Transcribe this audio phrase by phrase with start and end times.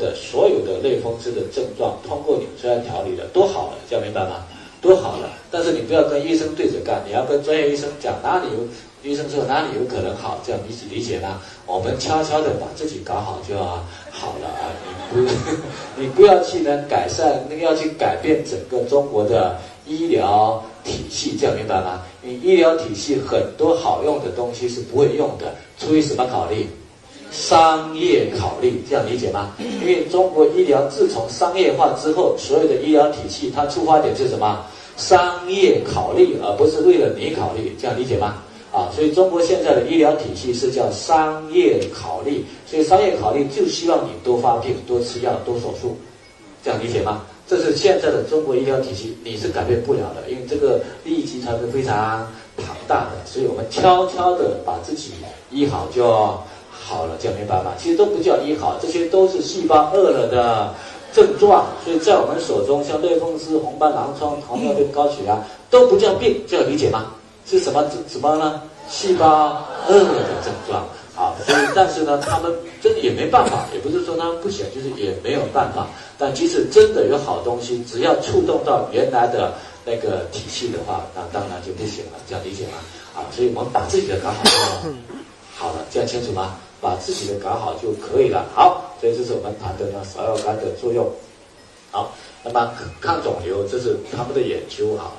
[0.00, 4.46] 的所有的类风湿的症状，通过纽崔莱调理的都好了，这样明白吗？
[4.80, 5.28] 都好了。
[5.50, 8.66] 但是你不要跟医生对着干，你要跟专业医生讲哪里有。
[9.02, 10.38] 医生说哪里有可能好？
[10.44, 11.40] 这样理解理解吗？
[11.64, 14.68] 我们悄悄的把自己搞好就好了啊！
[15.14, 15.30] 你不
[15.96, 19.56] 你不要去呢改善，那个要去改变整个中国的
[19.86, 22.02] 医疗体系，这样明白吗？
[22.20, 26.68] 你医疗体系很多好用的东西是不会用的，出于什么考虑？
[27.30, 29.52] 商业考虑，这样理解吗？
[29.58, 34.64] 因为中国医疗自从商业化之后，所有的医疗体系它出发点是什么？
[34.96, 38.42] 商业考虑，而不是为了你考虑，这样理解吗？
[38.72, 45.96] 啊，所以中国现在的医疗体系是叫商业考虑，所以商业考虑就希望你多发病、多吃药、多手术，
[46.62, 47.22] 这样理解吗？
[47.48, 55.12] 这是现在的中国医疗体系，你是改变不了的，因为这个利益集团是非常庞大的，所以我们悄悄的把自己
[55.50, 56.38] 医好就
[56.90, 57.70] 好了，这样明白吗？
[57.78, 60.74] 其实都不叫医好，这些都是细胞饿了的
[61.12, 65.38] 症状，所以在我们手中，像类风湿、红斑狼疮、糖尿病、高血压
[65.70, 67.12] 都不叫病，这样理解吗？
[67.46, 68.60] 是什么什么呢？
[68.88, 70.82] 细胞饿了的症状
[71.14, 75.86] 啊，所以但是呢，他们真的也没办法，也不是说他们不行，就是也没有办法。
[76.18, 79.52] 但即使真的有好东西，只要触动到原来的
[79.84, 82.82] 那个体系的话，那当然就不行了，这样理解吗？
[83.14, 84.90] 啊，所以我们把自己的搞好就
[85.56, 86.56] 好了，这样清楚吗？
[86.80, 88.46] 把自己的搞好就可以了。
[88.54, 91.10] 好，所以这是我们谈的呢芍药干的作用。
[91.90, 95.12] 好，那么抗肿瘤，这是他们的研究啊。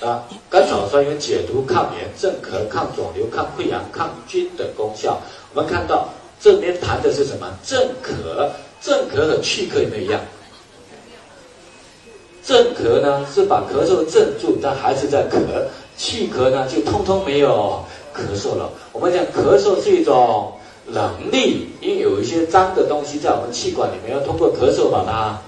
[0.00, 5.20] 啊，甘草酸有解毒、抗炎、镇咳、抗肿瘤、抗溃疡、抗菌的功效。
[5.52, 6.08] 我们看到
[6.40, 7.46] 这边谈的是什么？
[7.62, 8.48] 镇咳，
[8.80, 10.20] 镇咳和去咳有没有一样？
[12.42, 15.38] 镇咳呢是把咳嗽镇住，但还是在咳；
[15.96, 18.70] 去咳呢就通通没有咳嗽了。
[18.92, 20.52] 我们讲咳嗽是一种
[20.86, 25.38] 能力，因为有一些脏的东西在我们气管里面，要通过咳嗽把它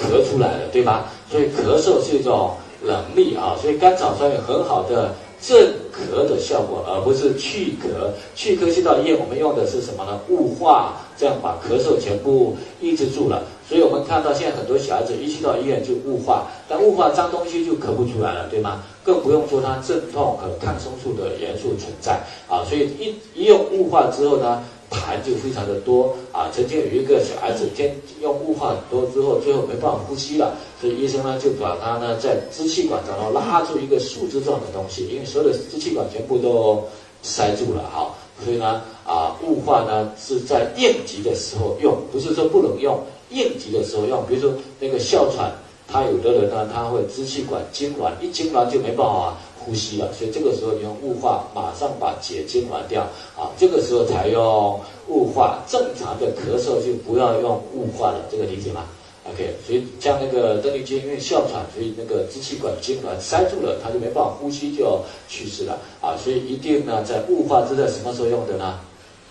[0.00, 1.10] 咳出来了，对吧？
[1.30, 2.52] 所以咳嗽是一种。
[2.84, 8.10] 能力啊，所以甘草酸有很好的镇咳的效果，而不是去咳。
[8.34, 10.18] 去咳去到医院，我们用的是什么呢？
[10.28, 13.44] 雾化，这样把咳嗽全部抑制住了。
[13.72, 18.82] 所以我们看到现在很多小孩子一去到医院就雾化，但雾化脏东西就咳不出来了，对吗？
[19.02, 22.62] 更不用说它镇痛和抗生素的元素存在啊。
[22.68, 24.62] 所以一一用雾化之后呢？
[24.92, 26.50] 痰就非常的多啊！
[26.52, 36.84] 曾经有一个小孩子，先用雾化很多之后，最后没办法呼吸了，所以医生呢就把他呢在支气管然后拉出一个树枝状的东西，因为所有的支气管全部都
[37.22, 38.12] 塞住了哈，
[38.44, 42.98] 所以呢啊雾化呢是在应急的时候用，不是说不能用，
[43.30, 44.24] 应急的时候用。
[44.28, 45.52] 比如说那个哮喘，
[45.86, 49.36] 他有的人呢他会支气管痉挛，一痉挛就没办法。
[49.64, 53.02] 呼吸了，所以这个时候你用雾化，马上把结晶完掉
[53.38, 53.46] 啊！
[53.56, 58.86] 这个时候才用雾化，正常的咳嗽就不要用雾化了，这个理解吗
[59.30, 66.16] ？OK，所以像那个邓丽君因为哮喘，所以那个支气管痉挛塞住了，他就没办法呼吸，就去世了啊！
[66.16, 68.80] 所以一定呢，在雾化是在什么时候用的呢？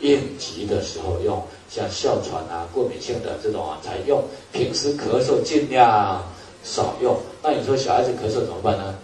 [0.01, 6.23] 应急的时候用，像哮喘啊、过敏性的这种啊才用，平时咳嗽尽量
[6.63, 7.17] 少用。
[7.41, 8.95] 那你说小孩子咳嗽怎么办呢？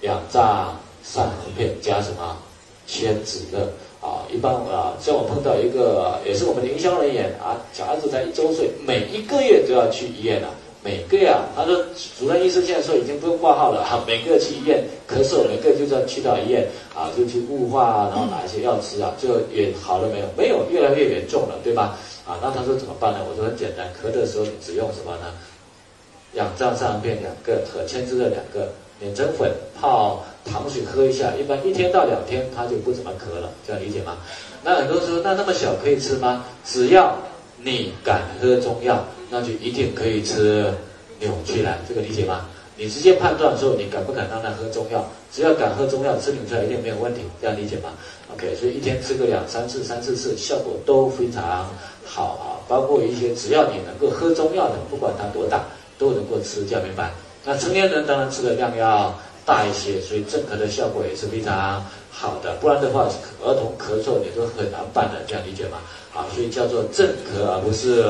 [0.00, 2.36] 两丈散红片加什么
[2.86, 4.22] 千子乐啊？
[4.32, 10.48] 一般啊，像我碰到一个也是我们营销人员啊，小孩子才一周岁，每一个月都要去医院了。
[10.84, 11.37] 每个月，啊
[11.68, 11.84] 说
[12.18, 20.26] 主任医生现在说已经不用挂号了哈， 每个去医院咳嗽，每个月就要去到医院啊，就去雾化，然后拿一些药吃啊，就也好了没有？
[20.36, 21.98] 没有，越来越严重了，对吧？
[22.26, 23.20] 啊，那他说怎么办呢？
[23.28, 25.34] 我说很简单，咳的时候你只用什么呢？
[26.32, 28.72] 两丈散红片两个和牵制的两个。
[29.00, 29.48] 碾成粉
[29.80, 34.16] 泡糖水喝一下，一般一天到两天他就不怎么咳了，这样理解吗？
[34.64, 36.44] 那很多人说那那么小可以吃吗？
[36.64, 37.16] 只要
[37.62, 40.74] 你敢喝中药，那就一定可以吃
[41.20, 42.46] 扭曲来，这个理解吗？
[42.76, 47.90] 你直接判断说你敢不敢让他喝中药，只要敢喝中药吃纽崔莱一定没有问题，这样理解吗
[48.32, 51.68] ？OK，所以一天吃个两三次、三四次，效果都非常
[52.04, 52.46] 好啊。
[52.68, 55.64] 包括一些只要你能够喝中药的，不管他多大，
[55.98, 57.10] 都能够吃，这样明白？
[57.44, 59.12] 那成年人当然吃的量要
[59.44, 62.54] 大一些，所以镇咳的效果也是非常好的。
[62.60, 63.08] 不然的话，
[63.42, 65.78] 儿童咳嗽你都很难办的，这样理解吗？
[66.14, 68.04] 啊，所以叫做镇咳而不是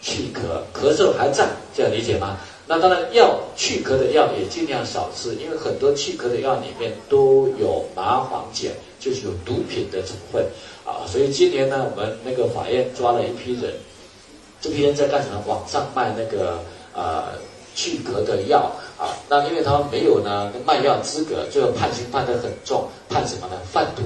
[0.00, 2.36] 去咳，咳嗽还在，这样理解吗？
[2.66, 10.46] 那当然药去咳的药也尽量少吃，因为很多去咳的药里面都有麻黄碱，就是有毒品的成分
[10.84, 11.06] 啊。
[11.06, 13.74] 所以今年呢，我们那个法院抓了一批人，
[14.60, 15.42] 这批人在干什么？
[15.46, 16.58] 网上卖那个
[16.94, 17.24] 呃。
[17.74, 23.56] 去咳的药啊，那因为他们没有呢卖药资格，最后判刑判得很重，判什么呢？
[23.72, 24.02] 贩毒。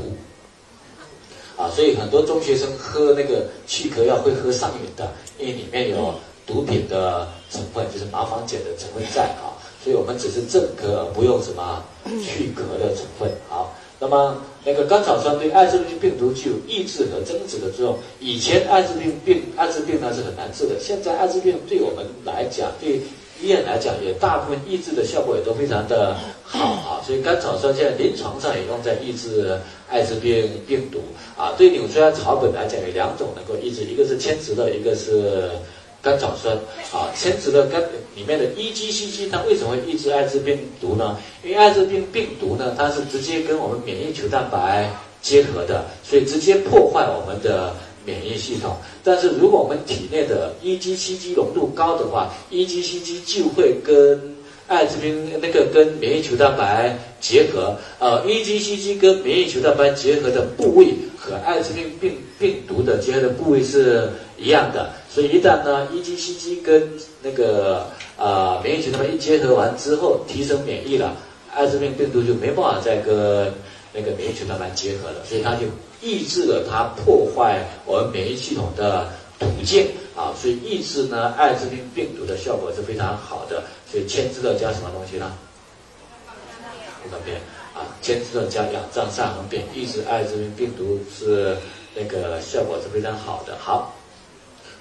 [1.62, 6.14] 啊，啊，所以很多中学生喝那个去壳药会喝上瘾的，因为里面有
[6.44, 13.30] 毒品的成分，就是麻黄碱的成分在啊，所以我们只是镇咳而不用什么去壳的成分。
[13.48, 17.98] 好，那么那个甘草酸对艾滋病病毒具有抑制和增殖的作用。
[18.18, 23.00] 以前艾滋病病艾滋病呢是很难治的，现在艾滋病对我们来讲对。
[23.42, 29.58] 医院来讲，也大部分抑制的效果也都非常的好啊，所以甘草酸现在临床上也用在抑制
[29.90, 31.00] 艾滋病病毒
[31.36, 31.52] 啊。
[31.58, 35.50] 对纽崔莱草本来讲，有两种能够抑制，一个是千植乐，一个是
[36.00, 36.56] 甘草酸
[36.92, 37.10] 啊。
[37.16, 37.82] 千植乐甘
[38.14, 41.18] 里面的 EGCG，它为什么会抑制艾滋病毒呢？
[41.42, 44.88] 因为艾滋病病毒呢，它是直接跟我们免疫球蛋白
[45.20, 47.74] 结合的，所以直接破坏我们的。
[48.04, 54.36] 免疫系统，但是如果我们体内的 EGCG 浓度高的话，EGCG 就会跟
[54.68, 64.08] 艾滋病那个跟免疫球蛋白结合，呃，EGCG 跟免疫球蛋白结合的部位和艾滋病病病毒的结合的部位是
[64.38, 66.88] 一样的，所以一旦呢 EGCG 跟
[67.22, 71.14] 那个呃免疫球蛋白一结合完之后，提升免疫了，
[71.54, 73.52] 艾滋病病毒就没办法再跟
[73.92, 75.62] 那个免疫球蛋白结合了，所以它就。
[76.04, 79.08] 抑制了它破坏我们免疫系统的
[79.38, 79.86] 途径
[80.16, 83.62] 啊，所以抑制呢艾滋病病毒的效果是非常好的。
[83.88, 85.32] 所以千字乐加什么东西呢？
[87.04, 87.36] 不方便
[87.72, 91.56] 啊，千字乐加氧藏上横扁，抑制艾滋病病毒是
[91.94, 93.56] 那个效果是非常好的。
[93.60, 93.94] 好，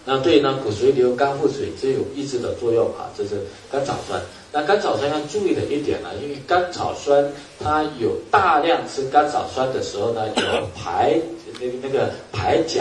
[0.04, 4.20] 那对呢骨髓瘤、肝腹水这有抑制的作用啊，这是甘草酸。
[4.54, 7.26] 那甘草酸要注意的一点呢，因为甘草酸
[7.60, 11.20] 它有大量吃甘草酸的时候呢，有排
[11.60, 12.80] 那那个排钾。